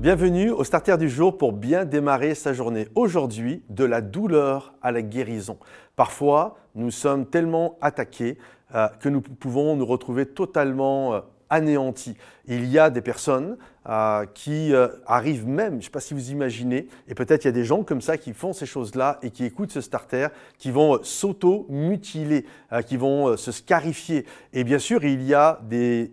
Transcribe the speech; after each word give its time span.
Bienvenue 0.00 0.52
au 0.52 0.62
Starter 0.62 0.96
du 0.96 1.10
jour 1.10 1.36
pour 1.36 1.52
bien 1.52 1.84
démarrer 1.84 2.36
sa 2.36 2.52
journée. 2.52 2.86
Aujourd'hui, 2.94 3.64
de 3.68 3.82
la 3.82 4.00
douleur 4.00 4.72
à 4.80 4.92
la 4.92 5.02
guérison. 5.02 5.58
Parfois, 5.96 6.56
nous 6.76 6.92
sommes 6.92 7.26
tellement 7.26 7.76
attaqués 7.80 8.38
euh, 8.76 8.86
que 9.00 9.08
nous 9.08 9.20
pouvons 9.20 9.74
nous 9.74 9.84
retrouver 9.84 10.24
totalement 10.24 11.14
euh, 11.14 11.20
anéantis. 11.50 12.16
Il 12.46 12.66
y 12.66 12.78
a 12.78 12.90
des 12.90 13.00
personnes 13.00 13.56
euh, 13.88 14.24
qui 14.34 14.72
arrivent 15.04 15.48
même, 15.48 15.72
je 15.72 15.76
ne 15.78 15.82
sais 15.82 15.90
pas 15.90 15.98
si 15.98 16.14
vous 16.14 16.30
imaginez, 16.30 16.86
et 17.08 17.16
peut-être 17.16 17.44
il 17.44 17.48
y 17.48 17.50
a 17.50 17.52
des 17.52 17.64
gens 17.64 17.82
comme 17.82 18.00
ça 18.00 18.16
qui 18.18 18.34
font 18.34 18.52
ces 18.52 18.66
choses-là 18.66 19.18
et 19.22 19.30
qui 19.30 19.44
écoutent 19.46 19.72
ce 19.72 19.80
starter, 19.80 20.28
qui 20.58 20.70
vont 20.70 21.02
s'auto-mutiler, 21.02 22.46
qui 22.86 22.96
vont 22.96 23.36
se 23.36 23.50
scarifier. 23.50 24.26
Et 24.52 24.62
bien 24.62 24.78
sûr, 24.78 25.02
il 25.02 25.24
y 25.24 25.34
a 25.34 25.58
des 25.68 26.12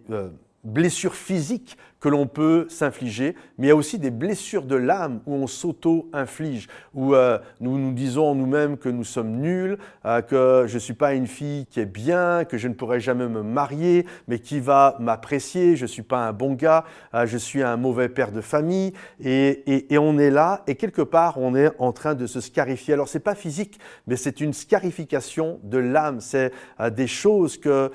blessures 0.66 1.16
physiques 1.16 1.78
que 2.05 2.10
l'on 2.10 2.28
peut 2.28 2.68
s'infliger, 2.70 3.36
mais 3.58 3.66
il 3.66 3.70
y 3.70 3.72
a 3.72 3.76
aussi 3.76 3.98
des 3.98 4.12
blessures 4.12 4.66
de 4.66 4.76
l'âme 4.76 5.22
où 5.26 5.34
on 5.34 5.48
s'auto-inflige, 5.48 6.68
où 6.94 7.16
euh, 7.16 7.40
nous 7.62 7.80
nous 7.80 7.94
disons 7.94 8.28
en 8.28 8.36
nous-mêmes 8.36 8.78
que 8.78 8.90
nous 8.90 9.04
sommes 9.04 9.38
nuls, 9.38 9.80
euh, 10.06 10.22
que 10.22 10.66
je 10.68 10.76
ne 10.76 10.80
suis 10.80 10.94
pas 10.94 11.16
une 11.16 11.26
fille 11.26 11.66
qui 11.66 11.80
est 11.80 11.88
bien, 11.88 12.46
que 12.46 12.59
je 12.59 12.68
ne 12.68 12.76
pourrai 12.76 13.00
jamais 13.00 13.28
me 13.28 13.42
marier, 13.42 14.06
mais 14.28 14.38
qui 14.38 14.59
va 14.59 14.98
m'apprécier, 15.00 15.76
je 15.76 15.86
ne 15.86 15.88
suis 15.88 16.04
pas 16.04 16.28
un 16.28 16.32
bon 16.32 16.54
gars, 16.54 16.84
euh, 17.16 17.26
je 17.26 17.40
suis 17.40 17.64
un 17.64 17.76
mauvais 17.76 18.08
père 18.08 18.32
de 18.32 18.42
famille, 18.42 18.94
et, 19.20 19.92
et, 19.92 19.98
on 19.98 20.20
est 20.20 20.30
là, 20.30 20.64
et 20.68 20.76
quelque 20.76 21.02
part 21.02 21.40
on 21.40 21.56
est 21.56 21.72
en 21.80 21.92
train 21.92 22.14
de 22.14 22.28
se 22.28 22.40
scarifier. 22.40 22.94
Alors 22.94 23.08
c'est 23.08 23.20
pas 23.20 23.34
physique, 23.34 23.80
mais 24.06 24.16
c'est 24.16 24.42
une 24.42 24.54
scarification 24.54 25.59
de 25.64 25.80
l'âme, 25.80 26.20
c'est 26.20 26.52
des 26.92 27.08
choses 27.08 27.58
que 27.58 27.92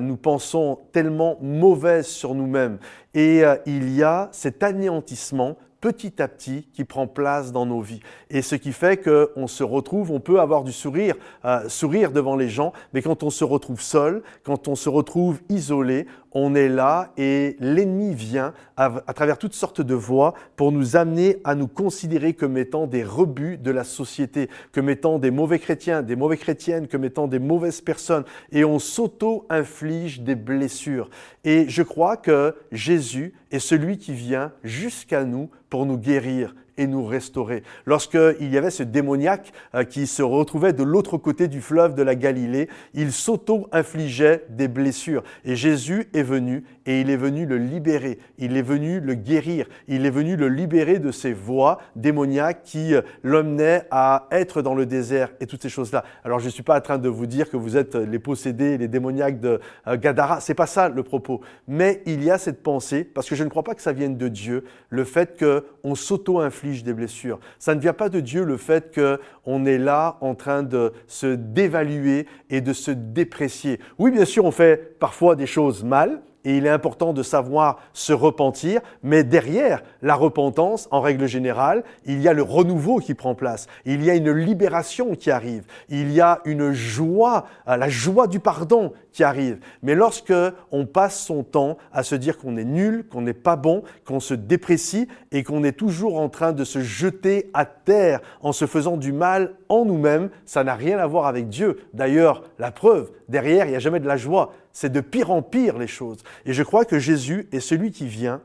nous 0.00 0.16
pensons 0.18 0.80
tellement 0.92 1.38
mauvaises 1.40 2.13
sur 2.14 2.34
nous-mêmes. 2.34 2.78
Et 3.14 3.44
euh, 3.44 3.56
il 3.66 3.94
y 3.94 4.02
a 4.02 4.28
cet 4.32 4.62
anéantissement 4.62 5.56
petit 5.84 6.22
à 6.22 6.28
petit 6.28 6.66
qui 6.72 6.84
prend 6.84 7.06
place 7.06 7.52
dans 7.52 7.66
nos 7.66 7.82
vies. 7.82 8.00
Et 8.30 8.40
ce 8.40 8.54
qui 8.54 8.72
fait 8.72 8.96
qu'on 8.96 9.46
se 9.46 9.62
retrouve, 9.62 10.12
on 10.12 10.18
peut 10.18 10.40
avoir 10.40 10.64
du 10.64 10.72
sourire, 10.72 11.14
euh, 11.44 11.68
sourire 11.68 12.10
devant 12.10 12.36
les 12.36 12.48
gens, 12.48 12.72
mais 12.94 13.02
quand 13.02 13.22
on 13.22 13.28
se 13.28 13.44
retrouve 13.44 13.82
seul, 13.82 14.22
quand 14.44 14.66
on 14.66 14.76
se 14.76 14.88
retrouve 14.88 15.42
isolé, 15.50 16.06
on 16.34 16.54
est 16.54 16.68
là 16.68 17.12
et 17.16 17.56
l'ennemi 17.60 18.12
vient 18.12 18.52
à, 18.76 18.90
travers 19.14 19.38
toutes 19.38 19.54
sortes 19.54 19.80
de 19.80 19.94
voies 19.94 20.34
pour 20.56 20.72
nous 20.72 20.96
amener 20.96 21.36
à 21.44 21.54
nous 21.54 21.68
considérer 21.68 22.34
comme 22.34 22.58
étant 22.58 22.86
des 22.88 23.04
rebuts 23.04 23.56
de 23.56 23.70
la 23.70 23.84
société, 23.84 24.50
comme 24.72 24.90
étant 24.90 25.20
des 25.20 25.30
mauvais 25.30 25.60
chrétiens, 25.60 26.02
des 26.02 26.16
mauvaises 26.16 26.40
chrétiennes, 26.40 26.88
comme 26.88 27.04
étant 27.04 27.28
des 27.28 27.38
mauvaises 27.38 27.80
personnes. 27.80 28.24
Et 28.50 28.64
on 28.64 28.80
s'auto-inflige 28.80 30.22
des 30.22 30.34
blessures. 30.34 31.08
Et 31.44 31.68
je 31.68 31.82
crois 31.82 32.16
que 32.16 32.56
Jésus 32.72 33.03
est 33.50 33.58
celui 33.58 33.98
qui 33.98 34.12
vient 34.12 34.52
jusqu'à 34.62 35.24
nous 35.24 35.50
pour 35.70 35.86
nous 35.86 35.98
guérir 35.98 36.54
et 36.76 36.86
nous 36.86 37.04
restaurer. 37.04 37.62
Lorsqu'il 37.86 38.52
y 38.52 38.58
avait 38.58 38.70
ce 38.70 38.82
démoniaque 38.82 39.52
euh, 39.74 39.84
qui 39.84 40.06
se 40.06 40.22
retrouvait 40.22 40.72
de 40.72 40.82
l'autre 40.82 41.16
côté 41.16 41.48
du 41.48 41.60
fleuve 41.60 41.94
de 41.94 42.02
la 42.02 42.14
Galilée, 42.14 42.68
il 42.94 43.12
s'auto-infligeait 43.12 44.44
des 44.50 44.68
blessures. 44.68 45.22
Et 45.44 45.56
Jésus 45.56 46.08
est 46.14 46.22
venu 46.22 46.64
et 46.86 47.00
il 47.00 47.10
est 47.10 47.16
venu 47.16 47.46
le 47.46 47.58
libérer, 47.58 48.18
il 48.38 48.56
est 48.56 48.62
venu 48.62 49.00
le 49.00 49.14
guérir, 49.14 49.66
il 49.88 50.04
est 50.04 50.10
venu 50.10 50.36
le 50.36 50.48
libérer 50.48 50.98
de 50.98 51.10
ces 51.10 51.32
voies 51.32 51.78
démoniaques 51.96 52.62
qui 52.62 52.94
euh, 52.94 53.02
l'emmenaient 53.22 53.84
à 53.90 54.26
être 54.30 54.62
dans 54.62 54.74
le 54.74 54.86
désert 54.86 55.30
et 55.40 55.46
toutes 55.46 55.62
ces 55.62 55.68
choses-là. 55.68 56.04
Alors 56.24 56.40
je 56.40 56.46
ne 56.46 56.50
suis 56.50 56.62
pas 56.62 56.76
en 56.76 56.80
train 56.80 56.98
de 56.98 57.08
vous 57.08 57.26
dire 57.26 57.50
que 57.50 57.56
vous 57.56 57.76
êtes 57.76 57.94
les 57.94 58.18
possédés, 58.18 58.78
les 58.78 58.88
démoniaques 58.88 59.40
de 59.40 59.60
euh, 59.86 59.96
Gadara, 59.96 60.40
c'est 60.40 60.54
pas 60.54 60.66
ça 60.66 60.88
le 60.88 61.02
propos. 61.02 61.40
Mais 61.68 62.02
il 62.06 62.22
y 62.24 62.30
a 62.30 62.38
cette 62.38 62.62
pensée, 62.62 63.04
parce 63.04 63.28
que 63.28 63.34
je 63.34 63.44
ne 63.44 63.48
crois 63.48 63.62
pas 63.62 63.74
que 63.74 63.82
ça 63.82 63.92
vienne 63.92 64.16
de 64.16 64.28
Dieu, 64.28 64.64
le 64.90 65.04
fait 65.04 65.38
qu'on 65.38 65.94
s'auto-inflige 65.94 66.63
des 66.84 66.94
blessures. 66.94 67.38
Ça 67.58 67.74
ne 67.74 67.80
vient 67.80 67.92
pas 67.92 68.08
de 68.08 68.20
Dieu 68.20 68.44
le 68.44 68.56
fait 68.56 68.94
qu'on 68.94 69.64
est 69.66 69.78
là 69.78 70.16
en 70.20 70.34
train 70.34 70.62
de 70.62 70.92
se 71.06 71.26
dévaluer 71.26 72.26
et 72.50 72.60
de 72.60 72.72
se 72.72 72.90
déprécier. 72.90 73.80
Oui, 73.98 74.10
bien 74.10 74.24
sûr, 74.24 74.44
on 74.44 74.50
fait 74.50 74.98
parfois 74.98 75.36
des 75.36 75.46
choses 75.46 75.84
mal, 75.84 76.22
et 76.44 76.56
il 76.56 76.66
est 76.66 76.70
important 76.70 77.12
de 77.12 77.22
savoir 77.22 77.78
se 77.92 78.12
repentir, 78.12 78.80
mais 79.02 79.24
derrière 79.24 79.82
la 80.02 80.14
repentance, 80.14 80.88
en 80.90 81.00
règle 81.00 81.26
générale, 81.26 81.84
il 82.04 82.20
y 82.20 82.28
a 82.28 82.32
le 82.32 82.42
renouveau 82.42 82.98
qui 82.98 83.14
prend 83.14 83.34
place, 83.34 83.66
il 83.84 84.04
y 84.04 84.10
a 84.10 84.14
une 84.14 84.30
libération 84.30 85.14
qui 85.14 85.30
arrive, 85.30 85.64
il 85.88 86.12
y 86.12 86.20
a 86.20 86.40
une 86.44 86.72
joie, 86.72 87.46
euh, 87.68 87.76
la 87.76 87.88
joie 87.88 88.26
du 88.26 88.40
pardon 88.40 88.92
qui 89.12 89.24
arrive. 89.24 89.58
Mais 89.82 89.94
lorsque 89.94 90.34
on 90.72 90.86
passe 90.86 91.20
son 91.20 91.44
temps 91.44 91.78
à 91.92 92.02
se 92.02 92.14
dire 92.14 92.36
qu'on 92.36 92.56
est 92.56 92.64
nul, 92.64 93.06
qu'on 93.06 93.22
n'est 93.22 93.32
pas 93.32 93.56
bon, 93.56 93.82
qu'on 94.04 94.20
se 94.20 94.34
déprécie 94.34 95.08
et 95.32 95.44
qu'on 95.44 95.64
est 95.64 95.72
toujours 95.72 96.18
en 96.18 96.28
train 96.28 96.52
de 96.52 96.64
se 96.64 96.80
jeter 96.80 97.50
à 97.54 97.64
terre 97.64 98.20
en 98.42 98.52
se 98.52 98.66
faisant 98.66 98.96
du 98.96 99.12
mal 99.12 99.54
en 99.68 99.84
nous-mêmes, 99.84 100.30
ça 100.44 100.64
n'a 100.64 100.74
rien 100.74 100.98
à 100.98 101.06
voir 101.06 101.26
avec 101.26 101.48
Dieu. 101.48 101.78
D'ailleurs, 101.94 102.42
la 102.58 102.72
preuve, 102.72 103.12
derrière, 103.28 103.66
il 103.66 103.70
n'y 103.70 103.76
a 103.76 103.80
jamais 103.80 104.00
de 104.00 104.08
la 104.08 104.16
joie 104.16 104.52
c'est 104.74 104.92
de 104.92 105.00
pire 105.00 105.30
en 105.30 105.40
pire 105.40 105.78
les 105.78 105.86
choses. 105.86 106.18
Et 106.44 106.52
je 106.52 106.62
crois 106.62 106.84
que 106.84 106.98
Jésus 106.98 107.48
est 107.52 107.60
celui 107.60 107.92
qui 107.92 108.06
vient 108.06 108.42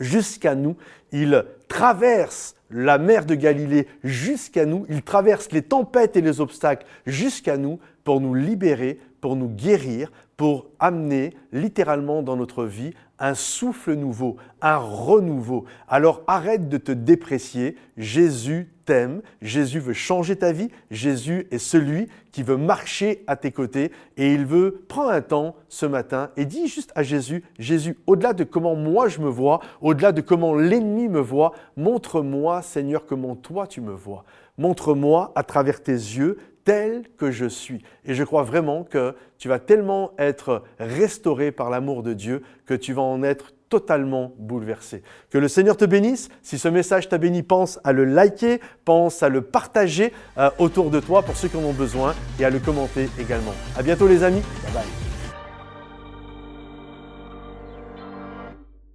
jusqu'à 0.00 0.54
nous. 0.54 0.76
Il 1.10 1.44
traverse 1.68 2.54
la 2.70 2.96
mer 2.96 3.26
de 3.26 3.34
Galilée 3.34 3.86
jusqu'à 4.04 4.64
nous. 4.64 4.86
Il 4.88 5.02
traverse 5.02 5.50
les 5.52 5.60
tempêtes 5.60 6.16
et 6.16 6.22
les 6.22 6.40
obstacles 6.40 6.86
jusqu'à 7.06 7.58
nous 7.58 7.80
pour 8.04 8.20
nous 8.20 8.34
libérer, 8.34 8.98
pour 9.20 9.36
nous 9.36 9.48
guérir, 9.48 10.10
pour 10.36 10.66
amener 10.80 11.34
littéralement 11.52 12.22
dans 12.22 12.36
notre 12.36 12.64
vie 12.64 12.92
un 13.20 13.34
souffle 13.34 13.94
nouveau, 13.94 14.36
un 14.60 14.78
renouveau. 14.78 15.64
Alors 15.86 16.22
arrête 16.26 16.68
de 16.68 16.76
te 16.76 16.90
déprécier. 16.90 17.76
Jésus 17.96 18.72
t'aime, 18.84 19.22
Jésus 19.40 19.78
veut 19.78 19.92
changer 19.92 20.34
ta 20.34 20.50
vie, 20.50 20.70
Jésus 20.90 21.46
est 21.52 21.58
celui 21.58 22.08
qui 22.32 22.42
veut 22.42 22.56
marcher 22.56 23.22
à 23.28 23.36
tes 23.36 23.52
côtés 23.52 23.92
et 24.16 24.34
il 24.34 24.44
veut 24.44 24.84
prendre 24.88 25.10
un 25.10 25.20
temps 25.20 25.54
ce 25.68 25.86
matin 25.86 26.30
et 26.36 26.44
dis 26.44 26.66
juste 26.66 26.90
à 26.96 27.04
Jésus, 27.04 27.44
Jésus, 27.60 27.96
au-delà 28.08 28.32
de 28.32 28.42
comment 28.42 28.74
moi 28.74 29.06
je 29.06 29.20
me 29.20 29.28
vois, 29.28 29.60
au-delà 29.80 30.10
de 30.10 30.20
comment 30.20 30.56
l'ennemi 30.56 31.08
me 31.08 31.20
voit, 31.20 31.52
montre-moi 31.76 32.62
Seigneur 32.62 33.06
comment 33.06 33.36
toi 33.36 33.68
tu 33.68 33.80
me 33.80 33.92
vois. 33.92 34.24
Montre-moi 34.58 35.32
à 35.34 35.42
travers 35.42 35.82
tes 35.82 35.92
yeux 35.92 36.38
tel 36.64 37.04
que 37.18 37.30
je 37.30 37.46
suis. 37.46 37.82
Et 38.04 38.14
je 38.14 38.24
crois 38.24 38.42
vraiment 38.42 38.84
que 38.84 39.14
tu 39.38 39.48
vas 39.48 39.58
tellement 39.58 40.12
être 40.18 40.62
restauré 40.78 41.52
par 41.52 41.70
l'amour 41.70 42.02
de 42.02 42.12
Dieu 42.12 42.42
que 42.66 42.74
tu 42.74 42.92
vas 42.92 43.02
en 43.02 43.22
être 43.22 43.52
totalement 43.68 44.34
bouleversé. 44.38 45.02
Que 45.30 45.38
le 45.38 45.48
Seigneur 45.48 45.78
te 45.78 45.86
bénisse. 45.86 46.28
Si 46.42 46.58
ce 46.58 46.68
message 46.68 47.08
t'a 47.08 47.16
béni, 47.16 47.42
pense 47.42 47.80
à 47.84 47.92
le 47.92 48.04
liker, 48.04 48.60
pense 48.84 49.22
à 49.22 49.30
le 49.30 49.40
partager 49.40 50.12
euh, 50.36 50.50
autour 50.58 50.90
de 50.90 51.00
toi 51.00 51.22
pour 51.22 51.36
ceux 51.36 51.48
qui 51.48 51.56
en 51.56 51.64
ont 51.64 51.72
besoin 51.72 52.14
et 52.38 52.44
à 52.44 52.50
le 52.50 52.58
commenter 52.58 53.08
également. 53.18 53.54
À 53.76 53.82
bientôt 53.82 54.06
les 54.06 54.24
amis. 54.24 54.42
Bye 54.64 54.74
bye. 54.74 55.01